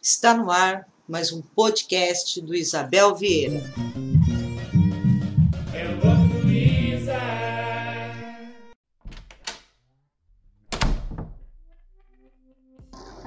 [0.00, 3.60] Está no ar mais um podcast do Isabel Vieira.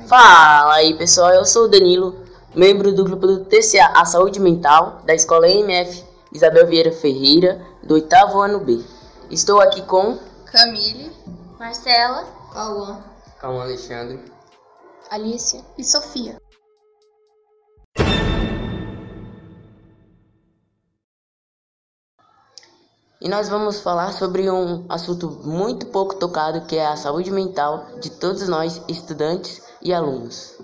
[0.07, 2.23] Fala aí pessoal, eu sou o Danilo,
[2.55, 7.93] membro do grupo do TCA A Saúde Mental da Escola MF Isabel Vieira Ferreira, do
[7.93, 8.83] oitavo ano B.
[9.29, 11.11] Estou aqui com Camille,
[11.59, 13.03] Marcela, Cauã,
[13.39, 14.19] Calma Alexandre,
[15.09, 16.41] Alicia e Sofia.
[23.23, 27.87] e nós vamos falar sobre um assunto muito pouco tocado que é a saúde mental
[28.01, 30.57] de todos nós, estudantes e alunos.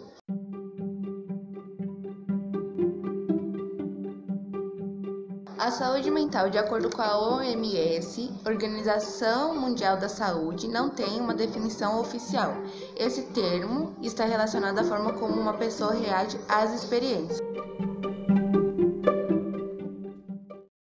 [5.70, 11.32] A saúde mental, de acordo com a OMS, Organização Mundial da Saúde, não tem uma
[11.32, 12.56] definição oficial.
[12.98, 17.38] Esse termo está relacionado à forma como uma pessoa reage às experiências.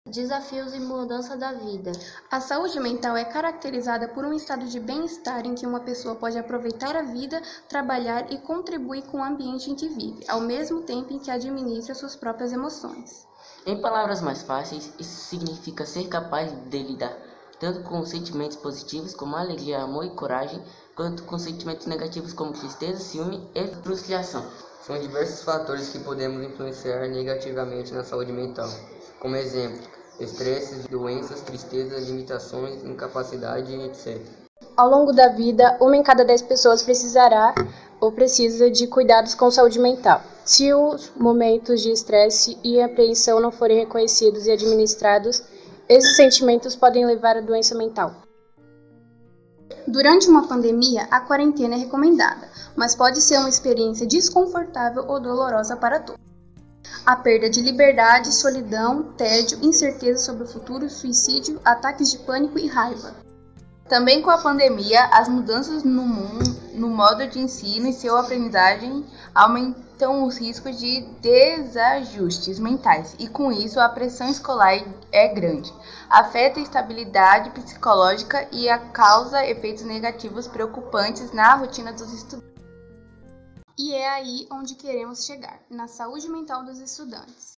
[0.10, 1.92] desafios e mudança da vida.
[2.32, 6.38] A saúde mental é caracterizada por um estado de bem-estar em que uma pessoa pode
[6.38, 11.14] aproveitar a vida, trabalhar e contribuir com o ambiente em que vive, ao mesmo tempo
[11.14, 13.30] em que administra suas próprias emoções.
[13.70, 17.16] Em palavras mais fáceis, isso significa ser capaz de lidar
[17.60, 20.60] tanto com sentimentos positivos como alegria, amor e coragem,
[20.96, 24.44] quanto com sentimentos negativos como tristeza, ciúme e frustração.
[24.82, 28.68] São diversos fatores que podemos influenciar negativamente na saúde mental.
[29.20, 29.88] Como exemplo,
[30.20, 34.20] estresses, doenças, tristeza, limitações, incapacidade, etc.
[34.76, 37.54] Ao longo da vida, uma em cada dez pessoas precisará
[38.00, 40.22] ou precisa de cuidados com saúde mental.
[40.46, 45.44] Se os momentos de estresse e apreensão não forem reconhecidos e administrados,
[45.88, 48.14] esses sentimentos podem levar à doença mental.
[49.88, 55.76] Durante uma pandemia, a quarentena é recomendada, mas pode ser uma experiência desconfortável ou dolorosa
[55.76, 56.22] para todos.
[57.06, 62.68] A perda de liberdade, solidão, tédio, incerteza sobre o futuro, suicídio, ataques de pânico e
[62.68, 63.16] raiva.
[63.90, 66.46] Também com a pandemia, as mudanças no, mundo,
[66.76, 73.52] no modo de ensino e sua aprendizagem aumentam os riscos de desajustes mentais e, com
[73.52, 74.78] isso, a pressão escolar
[75.12, 75.74] é grande.
[76.08, 82.48] Afeta a estabilidade psicológica e a causa efeitos negativos preocupantes na rotina dos estudantes.
[83.76, 87.58] E é aí onde queremos chegar, na saúde mental dos estudantes.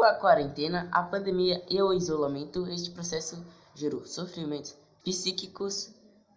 [0.00, 3.36] Com a quarentena, a pandemia e o isolamento, este processo
[3.74, 4.74] gerou sofrimentos
[5.04, 5.94] psíquicos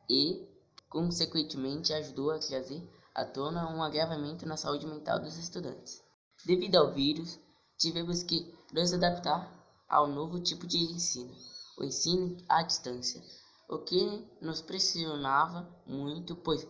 [0.10, 0.46] e,
[0.90, 2.84] consequentemente, ajudou a trazer
[3.16, 6.04] à tona um agravamento na saúde mental dos estudantes.
[6.46, 7.40] Devido ao vírus,
[7.78, 9.50] tivemos que nos adaptar
[9.88, 11.34] ao novo tipo de ensino,
[11.80, 13.24] o ensino à distância,
[13.70, 16.68] o que nos pressionava muito, pois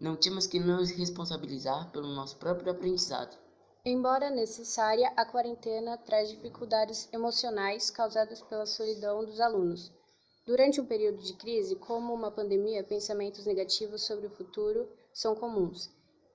[0.00, 3.41] não tínhamos que nos responsabilizar pelo nosso próprio aprendizado.
[3.84, 9.90] Embora necessária, a quarentena traz dificuldades emocionais causadas pela solidão dos alunos.
[10.46, 15.90] Durante um período de crise, como uma pandemia, pensamentos negativos sobre o futuro são comuns.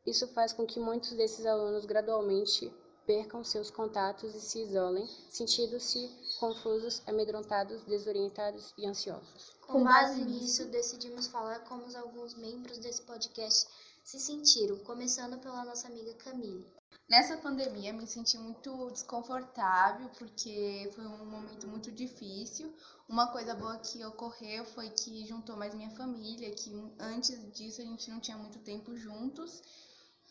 [0.06, 2.70] Isso faz com que muitos desses alunos gradualmente
[3.06, 9.56] percam seus contatos e se isolem, sentindo-se confusos, amedrontados, desorientados e ansiosos.
[9.66, 13.70] Com base nisso, decidimos falar como alguns membros desse podcast
[14.04, 16.66] se sentiram, começando pela nossa amiga Camille.
[17.10, 22.76] Nessa pandemia me senti muito desconfortável porque foi um momento muito difícil.
[23.08, 26.70] Uma coisa boa que ocorreu foi que juntou mais minha família, que
[27.00, 29.62] antes disso a gente não tinha muito tempo juntos.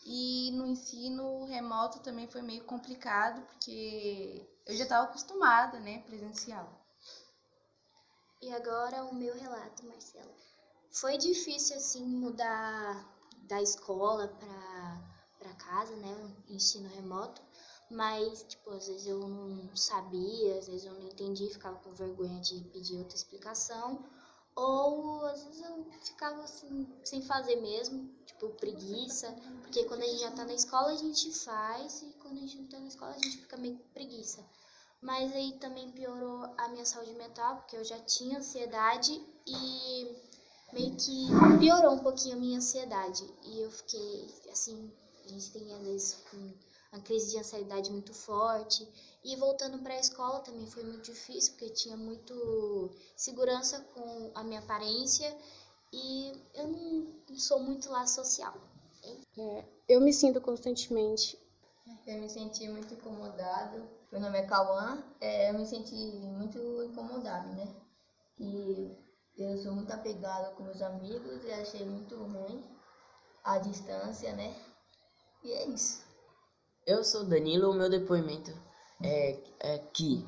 [0.05, 6.85] E no ensino remoto também foi meio complicado porque eu já estava acostumada, né, presencial.
[8.39, 10.31] E agora o meu relato, Marcela.
[10.91, 13.03] Foi difícil assim mudar
[13.47, 15.16] da escola para
[15.47, 17.41] para casa, né, ensino remoto,
[17.89, 22.39] mas tipo, às vezes eu não sabia, às vezes eu não entendi, ficava com vergonha
[22.41, 24.03] de pedir outra explicação,
[24.55, 29.31] ou às vezes eu ficava assim, sem fazer mesmo, tipo, preguiça,
[29.61, 32.57] porque quando a gente já tá na escola a gente faz, e quando a gente
[32.57, 34.43] não tá na escola a gente fica meio preguiça.
[34.99, 40.17] Mas aí também piorou a minha saúde mental, porque eu já tinha ansiedade e
[40.73, 41.27] meio que
[41.59, 43.23] piorou um pouquinho a minha ansiedade.
[43.43, 44.91] E eu fiquei assim,
[45.27, 46.17] a gente tem às vezes
[46.91, 48.87] uma crise de ansiedade muito forte.
[49.23, 54.43] E voltando para a escola também foi muito difícil, porque tinha muito segurança com a
[54.43, 55.35] minha aparência
[55.91, 58.53] e eu não, não sou muito lá social.
[59.37, 61.37] É, eu me sinto constantemente
[62.05, 63.87] Eu me senti muito incomodado.
[64.11, 65.03] Meu nome é Cauã.
[65.19, 67.67] É, eu me senti muito incomodado, né?
[68.39, 68.95] E
[69.37, 72.63] eu sou muito apegado com meus amigos e achei muito ruim
[73.43, 74.53] a distância, né?
[75.47, 76.03] E é isso.
[76.85, 78.51] Eu sou Danilo, o meu depoimento
[79.01, 80.27] é, é que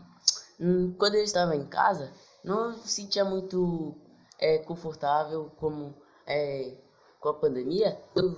[0.57, 2.09] hum, quando eu estava em casa,
[2.41, 3.97] não sentia muito
[4.39, 5.93] é, confortável como
[6.25, 6.73] é,
[7.19, 8.01] com a pandemia.
[8.15, 8.33] Eu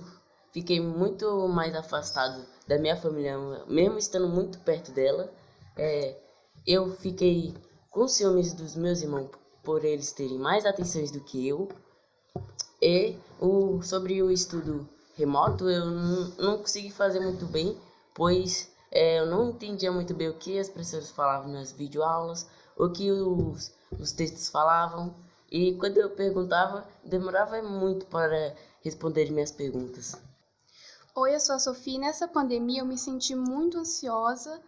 [0.52, 3.38] fiquei muito mais afastado da minha família,
[3.68, 5.32] mesmo estando muito perto dela.
[5.76, 6.20] É,
[6.66, 7.54] eu fiquei
[7.90, 9.30] com ciúmes dos meus irmãos
[9.62, 11.68] por eles terem mais atenções do que eu.
[12.82, 17.78] E o, sobre o estudo remoto, eu não, consegui fazer muito bem,
[18.14, 22.88] pois é, eu não entendia muito bem o que as professoras falavam nas videoaulas, o
[22.90, 25.14] que os, os textos falavam.
[25.50, 30.16] E quando eu perguntava, demorava muito para responder minhas perguntas.
[31.14, 31.98] Oi, eu sou a Sofia.
[31.98, 34.60] Nessa pandemia eu me senti muito ansiosa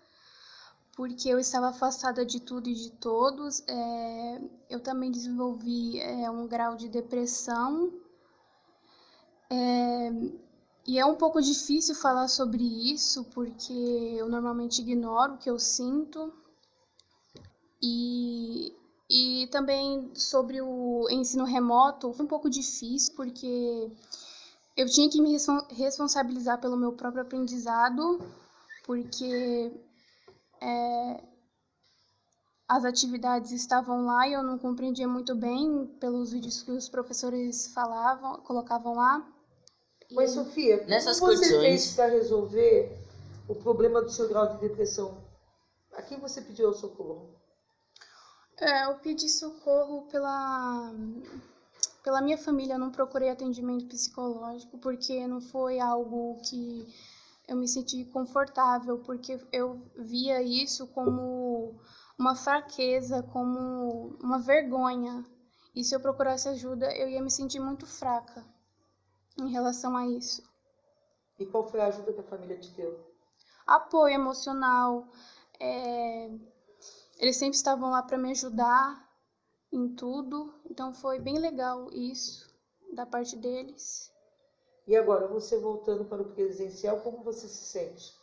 [0.97, 3.63] porque eu estava afastada de tudo e de todos.
[3.67, 7.93] É, eu também desenvolvi é, um grau de depressão.
[9.51, 10.11] É,
[10.87, 15.59] e é um pouco difícil falar sobre isso porque eu normalmente ignoro o que eu
[15.59, 16.33] sinto.
[17.83, 18.75] E,
[19.11, 23.91] e também sobre o ensino remoto foi um pouco difícil porque
[24.77, 25.37] eu tinha que me
[25.71, 28.21] responsabilizar pelo meu próprio aprendizado,
[28.85, 29.73] porque
[30.61, 31.25] é,
[32.69, 37.73] as atividades estavam lá e eu não compreendia muito bem pelos vídeos que os professores
[37.75, 39.27] falavam, colocavam lá.
[40.17, 41.63] Oi, Sofia, Nessas como você condições...
[41.63, 42.99] fez para resolver
[43.49, 45.17] o problema do seu grau de depressão?
[45.95, 47.35] A quem você pediu socorro?
[48.59, 50.93] É, eu pedi socorro pela
[52.03, 56.87] pela minha família, eu não procurei atendimento psicológico porque não foi algo que
[57.49, 61.75] eu me senti confortável, porque eu via isso como
[62.19, 65.25] uma fraqueza, como uma vergonha.
[65.75, 68.45] E se eu procurasse ajuda, eu ia me sentir muito fraca
[69.39, 70.43] em relação a isso.
[71.39, 72.99] E qual foi a ajuda que a família te deu?
[73.67, 75.09] Apoio emocional.
[75.59, 76.31] É...
[77.19, 79.09] Eles sempre estavam lá para me ajudar
[79.73, 80.55] em tudo.
[80.71, 82.55] Então foi bem legal isso
[82.93, 84.13] da parte deles.
[84.87, 88.15] E agora, você voltando para o presencial, como você se sente?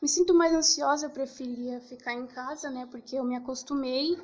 [0.00, 2.86] Me sinto mais ansiosa, eu preferia ficar em casa, né?
[2.86, 4.16] Porque eu me acostumei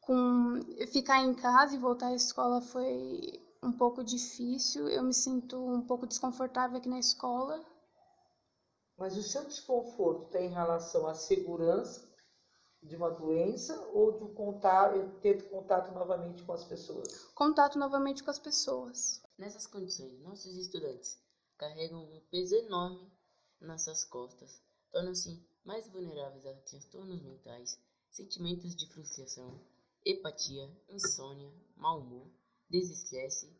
[0.00, 0.60] com
[0.90, 4.88] ficar em casa e voltar à escola foi um pouco difícil.
[4.88, 7.62] Eu me sinto um pouco desconfortável aqui na escola.
[8.96, 12.08] Mas o seu desconforto tem em relação à segurança
[12.82, 17.24] de uma doença ou de contato, ter contato novamente com as pessoas?
[17.34, 19.22] Contato novamente com as pessoas.
[19.38, 21.18] Nessas condições, nossos estudantes
[21.58, 23.10] carregam um peso enorme
[23.64, 27.78] nas suas costas, tornam-se mais vulneráveis a transtornos mentais,
[28.10, 29.60] sentimentos de frustração,
[30.04, 32.30] empatia, insônia, mau humor,
[32.68, 33.50] desestresse,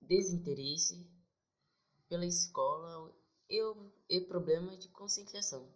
[0.00, 1.06] desinteresse
[2.08, 3.14] pela escola
[3.48, 3.60] e,
[4.08, 5.70] e problemas de concentração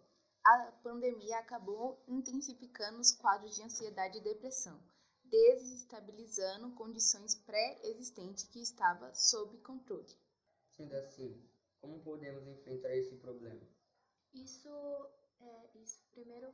[0.47, 4.81] a pandemia acabou intensificando os quadros de ansiedade e depressão,
[5.25, 10.07] desestabilizando condições pré-existentes que estavam sob controle.
[10.69, 11.37] Sendo assim,
[11.87, 13.65] como podemos enfrentar esse problema?
[14.33, 14.69] Isso,
[15.39, 16.53] é, isso primeiro,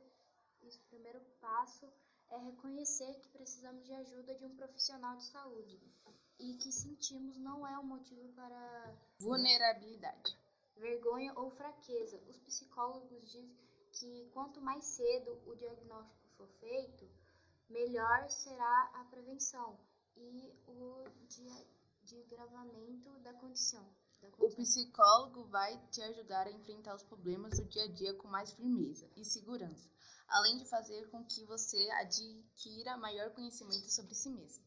[0.62, 1.92] isso primeiro passo
[2.30, 5.80] é reconhecer que precisamos de ajuda de um profissional de saúde
[6.38, 10.38] e que sentimos não é um motivo para vulnerabilidade,
[10.76, 12.22] vergonha ou fraqueza.
[12.28, 13.50] Os psicólogos dizem
[13.92, 17.08] que quanto mais cedo o diagnóstico for feito,
[17.68, 19.78] melhor será a prevenção
[20.16, 21.04] e o
[23.24, 23.82] da condição.
[23.82, 24.03] Da condição.
[24.38, 28.52] O psicólogo vai te ajudar a enfrentar os problemas do dia a dia com mais
[28.52, 29.90] firmeza e segurança,
[30.28, 34.64] além de fazer com que você adquira maior conhecimento sobre si mesmo.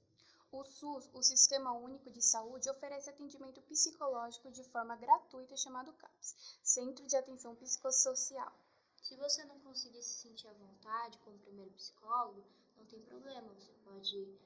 [0.52, 6.60] O SUS, o Sistema Único de Saúde, oferece atendimento psicológico de forma gratuita chamado CAPS,
[6.64, 8.54] Centro de Atenção Psicossocial.
[9.02, 12.44] Se você não conseguir se sentir à vontade com o primeiro psicólogo,
[12.78, 14.38] não tem problema, você pode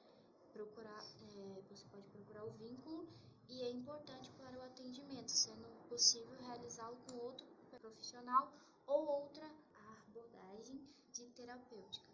[0.52, 3.08] procurar, é, você pode procurar o vínculo
[3.52, 7.46] e é importante para o atendimento, sendo possível realizá-lo com outro
[7.78, 8.50] profissional
[8.86, 9.44] ou outra
[10.06, 10.80] abordagem
[11.12, 12.06] de terapêutica.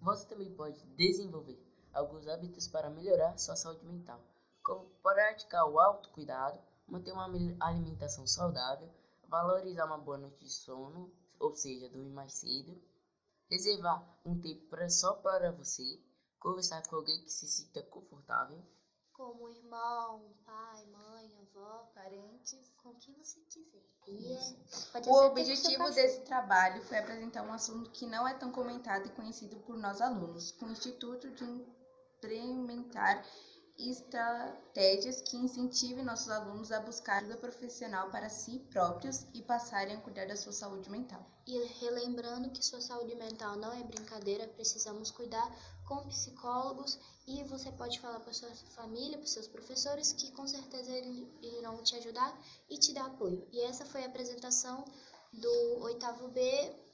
[0.00, 1.60] Você também pode desenvolver
[1.92, 4.20] alguns hábitos para melhorar sua saúde mental,
[4.62, 7.26] como praticar o autocuidado, manter uma
[7.60, 8.88] alimentação saudável,
[9.26, 12.80] valorizar uma boa noite de sono, ou seja, dormir mais cedo,
[13.50, 16.00] reservar um tempo só para você,
[16.38, 18.62] conversar com alguém que se sinta confortável,
[19.14, 22.72] como irmão, pai, mãe, avó, Parentes.
[22.82, 23.82] com quem você quiser.
[24.06, 29.10] É, O objetivo desse trabalho foi apresentar um assunto que não é tão comentado e
[29.10, 33.24] conhecido por nós alunos, com o intuito de implementar
[33.78, 40.00] estratégias que incentivem nossos alunos a buscar ajuda profissional para si próprios e passarem a
[40.00, 41.24] cuidar da sua saúde mental.
[41.46, 45.50] E relembrando que sua saúde mental não é brincadeira, precisamos cuidar
[45.86, 50.90] com psicólogos e você pode falar para sua família, para seus professores, que com certeza
[50.92, 52.38] eles irão te ajudar
[52.70, 53.46] e te dar apoio.
[53.52, 54.84] E essa foi a apresentação
[55.32, 56.40] do oitavo B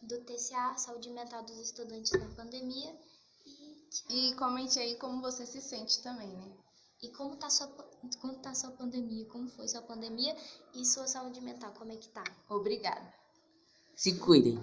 [0.02, 2.99] do TCA, Saúde Mental dos Estudantes na Pandemia.
[4.08, 4.30] E.
[4.30, 6.52] E comente aí como você se sente também, né?
[7.02, 7.69] E como tá sua
[8.21, 10.35] como tá sua pandemia, como foi sua pandemia
[10.75, 12.25] e sua saúde mental, como é que tá?
[12.49, 13.12] Obrigada.
[13.95, 14.59] Se cuidem.